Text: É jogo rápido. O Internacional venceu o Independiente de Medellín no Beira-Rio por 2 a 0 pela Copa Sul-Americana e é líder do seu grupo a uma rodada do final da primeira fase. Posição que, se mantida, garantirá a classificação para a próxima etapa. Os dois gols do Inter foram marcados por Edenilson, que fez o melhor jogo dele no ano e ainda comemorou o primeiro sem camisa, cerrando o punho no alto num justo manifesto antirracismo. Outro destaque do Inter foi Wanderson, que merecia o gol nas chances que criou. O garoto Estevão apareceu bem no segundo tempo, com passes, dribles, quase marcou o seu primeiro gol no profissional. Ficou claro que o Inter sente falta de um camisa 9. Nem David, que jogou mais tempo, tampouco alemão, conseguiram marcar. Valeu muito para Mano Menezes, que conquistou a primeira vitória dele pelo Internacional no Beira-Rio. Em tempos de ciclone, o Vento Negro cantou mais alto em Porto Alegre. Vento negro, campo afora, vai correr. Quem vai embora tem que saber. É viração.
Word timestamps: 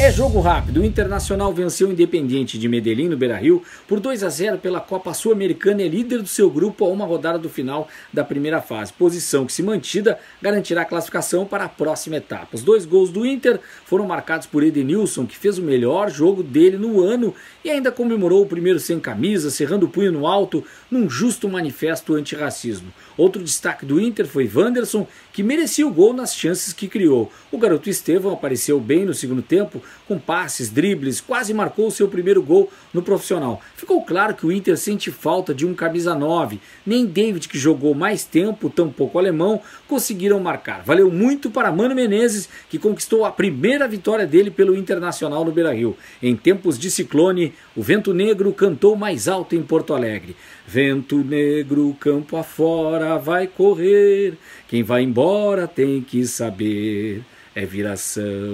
É 0.00 0.12
jogo 0.12 0.38
rápido. 0.38 0.80
O 0.80 0.84
Internacional 0.84 1.52
venceu 1.52 1.88
o 1.88 1.92
Independiente 1.92 2.56
de 2.56 2.68
Medellín 2.68 3.08
no 3.08 3.16
Beira-Rio 3.16 3.64
por 3.88 3.98
2 3.98 4.22
a 4.22 4.28
0 4.28 4.58
pela 4.58 4.80
Copa 4.80 5.12
Sul-Americana 5.12 5.82
e 5.82 5.86
é 5.86 5.88
líder 5.88 6.22
do 6.22 6.28
seu 6.28 6.48
grupo 6.48 6.84
a 6.84 6.88
uma 6.88 7.04
rodada 7.04 7.36
do 7.36 7.48
final 7.48 7.88
da 8.12 8.22
primeira 8.22 8.62
fase. 8.62 8.92
Posição 8.92 9.44
que, 9.44 9.52
se 9.52 9.60
mantida, 9.60 10.16
garantirá 10.40 10.82
a 10.82 10.84
classificação 10.84 11.44
para 11.44 11.64
a 11.64 11.68
próxima 11.68 12.14
etapa. 12.14 12.54
Os 12.54 12.62
dois 12.62 12.86
gols 12.86 13.10
do 13.10 13.26
Inter 13.26 13.58
foram 13.86 14.06
marcados 14.06 14.46
por 14.46 14.62
Edenilson, 14.62 15.26
que 15.26 15.36
fez 15.36 15.58
o 15.58 15.62
melhor 15.62 16.08
jogo 16.08 16.44
dele 16.44 16.76
no 16.76 17.02
ano 17.02 17.34
e 17.64 17.68
ainda 17.68 17.90
comemorou 17.90 18.44
o 18.44 18.46
primeiro 18.46 18.78
sem 18.78 19.00
camisa, 19.00 19.50
cerrando 19.50 19.86
o 19.86 19.88
punho 19.88 20.12
no 20.12 20.28
alto 20.28 20.62
num 20.88 21.10
justo 21.10 21.48
manifesto 21.48 22.14
antirracismo. 22.14 22.92
Outro 23.16 23.42
destaque 23.42 23.84
do 23.84 24.00
Inter 24.00 24.28
foi 24.28 24.48
Wanderson, 24.48 25.08
que 25.32 25.42
merecia 25.42 25.84
o 25.84 25.92
gol 25.92 26.12
nas 26.12 26.36
chances 26.36 26.72
que 26.72 26.86
criou. 26.86 27.32
O 27.50 27.58
garoto 27.58 27.90
Estevão 27.90 28.32
apareceu 28.32 28.78
bem 28.78 29.04
no 29.04 29.12
segundo 29.12 29.42
tempo, 29.42 29.82
com 30.06 30.18
passes, 30.18 30.70
dribles, 30.70 31.20
quase 31.20 31.52
marcou 31.52 31.86
o 31.86 31.90
seu 31.90 32.08
primeiro 32.08 32.42
gol 32.42 32.70
no 32.92 33.02
profissional. 33.02 33.60
Ficou 33.76 34.02
claro 34.02 34.34
que 34.34 34.46
o 34.46 34.52
Inter 34.52 34.76
sente 34.76 35.10
falta 35.10 35.54
de 35.54 35.66
um 35.66 35.74
camisa 35.74 36.14
9. 36.14 36.60
Nem 36.86 37.06
David, 37.06 37.48
que 37.48 37.58
jogou 37.58 37.94
mais 37.94 38.24
tempo, 38.24 38.70
tampouco 38.70 39.18
alemão, 39.18 39.60
conseguiram 39.86 40.40
marcar. 40.40 40.82
Valeu 40.84 41.10
muito 41.10 41.50
para 41.50 41.72
Mano 41.72 41.94
Menezes, 41.94 42.48
que 42.68 42.78
conquistou 42.78 43.24
a 43.24 43.30
primeira 43.30 43.86
vitória 43.86 44.26
dele 44.26 44.50
pelo 44.50 44.76
Internacional 44.76 45.44
no 45.44 45.52
Beira-Rio. 45.52 45.96
Em 46.22 46.34
tempos 46.34 46.78
de 46.78 46.90
ciclone, 46.90 47.52
o 47.76 47.82
Vento 47.82 48.14
Negro 48.14 48.52
cantou 48.52 48.96
mais 48.96 49.28
alto 49.28 49.54
em 49.54 49.62
Porto 49.62 49.94
Alegre. 49.94 50.36
Vento 50.70 51.24
negro, 51.24 51.96
campo 51.98 52.36
afora, 52.36 53.16
vai 53.16 53.46
correr. 53.46 54.34
Quem 54.68 54.82
vai 54.82 55.02
embora 55.02 55.66
tem 55.66 56.02
que 56.02 56.26
saber. 56.26 57.22
É 57.54 57.64
viração. 57.64 58.46